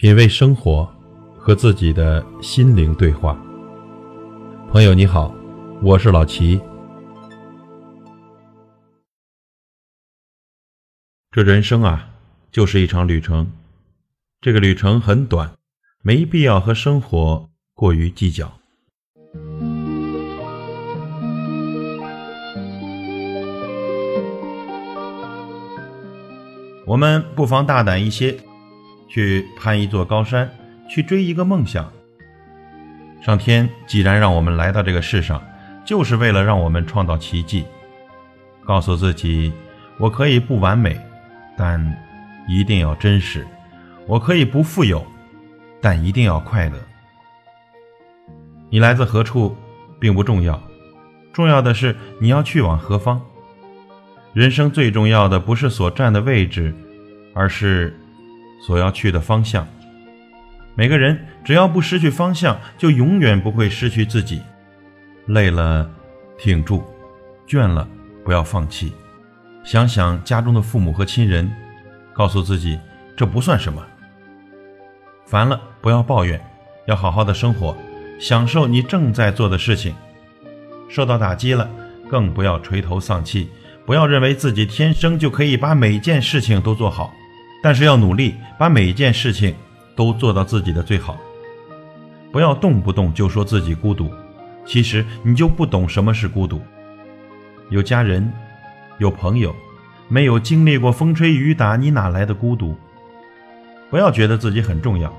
[0.00, 0.90] 品味生活，
[1.36, 3.38] 和自己的心灵对话。
[4.70, 5.30] 朋友你好，
[5.82, 6.58] 我是老齐。
[11.30, 12.08] 这人生啊，
[12.50, 13.52] 就是一场旅程。
[14.40, 15.52] 这个旅程很短，
[16.00, 18.50] 没必要和生活过于计较。
[26.86, 28.34] 我们不妨大胆一些。
[29.10, 30.48] 去攀一座高山，
[30.88, 31.92] 去追一个梦想。
[33.20, 35.42] 上天既然让我们来到这个世上，
[35.84, 37.66] 就是为了让我们创造奇迹，
[38.64, 39.52] 告诉自己：
[39.98, 40.98] 我可以不完美，
[41.56, 41.78] 但
[42.48, 43.42] 一定要真实；
[44.06, 45.04] 我可以不富有，
[45.82, 46.78] 但一定要快乐。
[48.70, 49.56] 你来自何处，
[49.98, 50.62] 并不重要，
[51.32, 53.20] 重要的是你要去往何方。
[54.32, 56.72] 人生最重要的不是所站的位置，
[57.34, 57.99] 而是。
[58.60, 59.66] 所要去的方向，
[60.74, 64.40] 每个人只要不失去方向，就永远不会失去自己。
[65.26, 65.90] 累了，
[66.38, 66.82] 挺住；
[67.48, 67.88] 倦了，
[68.24, 68.92] 不要放弃。
[69.64, 71.50] 想想家中的父母和亲人，
[72.12, 72.78] 告诉自己
[73.16, 73.84] 这不算什么。
[75.26, 76.40] 烦了，不要抱怨，
[76.86, 77.76] 要好好的生活，
[78.18, 79.94] 享受你正在做的事情。
[80.88, 81.70] 受到打击了，
[82.08, 83.48] 更不要垂头丧气，
[83.86, 87.14] 不要认为自己天生就可以把每件事情都做好。
[87.62, 89.54] 但是要努力把每一件事情
[89.94, 91.18] 都做到自己的最好，
[92.32, 94.10] 不要动不动就说自己孤独，
[94.64, 96.60] 其实你就不懂什么是孤独。
[97.68, 98.32] 有家人，
[98.98, 99.54] 有朋友，
[100.08, 102.76] 没有经历过风吹雨打，你哪来的孤独？
[103.90, 105.12] 不要觉得自己很重要，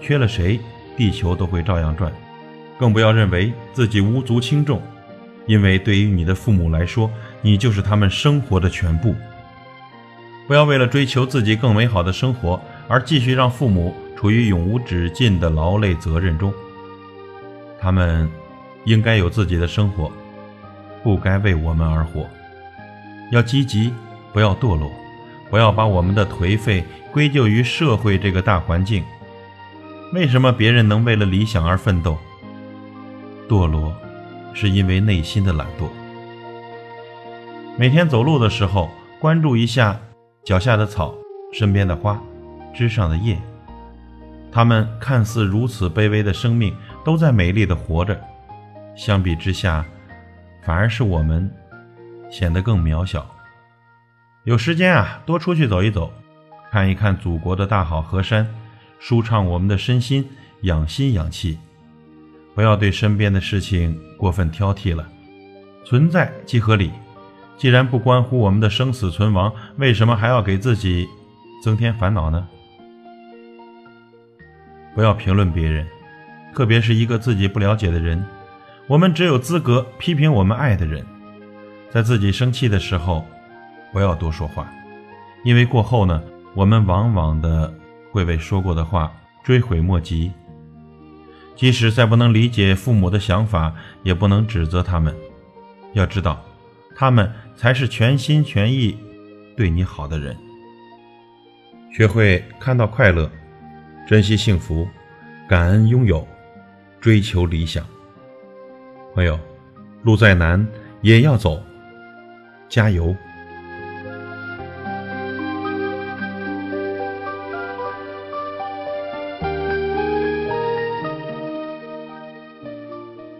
[0.00, 0.60] 缺了谁，
[0.96, 2.12] 地球都会照样转。
[2.78, 4.82] 更不要认为自己无足轻重，
[5.46, 9.14] 因为对于你的父母来说，你就是他们生活的全部。
[10.46, 16.52] 不要为了追求自己更美好的生活而继续让父母处于永无止境的劳累责任中。
[17.80, 18.30] 他们
[18.84, 20.10] 应该有自己的生活，
[21.02, 22.26] 不该为我们而活。
[23.30, 23.92] 要积极，
[24.32, 24.90] 不要堕落，
[25.50, 29.02] 不要把我们的颓废归咎于社会这个大环境。
[30.12, 32.18] 为什么别人能为了理想而奋斗？
[33.48, 33.92] 堕落，
[34.52, 35.88] 是因为内心的懒惰。
[37.78, 39.98] 每天走路的时候，关注一下。
[40.44, 41.14] 脚下的草，
[41.52, 42.20] 身边的花，
[42.74, 43.38] 枝上的叶，
[44.50, 48.20] 它们看似如此卑微的生命，都在美丽的活着。
[48.96, 49.84] 相比之下，
[50.64, 51.48] 反而是我们
[52.28, 53.24] 显得更渺小。
[54.42, 56.12] 有时间啊，多出去走一走，
[56.72, 58.46] 看一看祖国的大好河山，
[58.98, 60.28] 舒畅我们的身心，
[60.62, 61.56] 养心养气。
[62.52, 65.08] 不要对身边的事情过分挑剔了，
[65.86, 66.90] 存在即合理。
[67.62, 71.08] 既然不关乎我们的生死存亡，为什么还要给自己
[71.62, 72.48] 增添烦恼呢？
[74.96, 75.86] 不要评论别人，
[76.52, 78.20] 特别是一个自己不了解的人。
[78.88, 81.06] 我们只有资格批评我们爱的人。
[81.88, 83.24] 在自己生气的时候，
[83.92, 84.66] 不要多说话，
[85.44, 86.20] 因为过后呢，
[86.54, 87.72] 我们往往的
[88.10, 89.12] 会为说过的话
[89.44, 90.32] 追悔莫及。
[91.54, 95.14] 即使再不能理解父母的想法，也不能指责他们。
[95.92, 96.42] 要知道。
[96.94, 98.96] 他们才是全心全意
[99.56, 100.36] 对你好的人。
[101.92, 103.30] 学会看到快乐，
[104.06, 104.86] 珍惜幸福，
[105.48, 106.26] 感恩拥有，
[107.00, 107.84] 追求理想。
[109.14, 109.38] 朋友，
[110.02, 110.66] 路再难
[111.00, 111.62] 也要走，
[112.68, 113.14] 加油！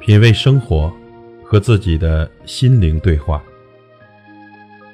[0.00, 0.92] 品味生活。
[1.50, 3.42] 和自己的心灵对话。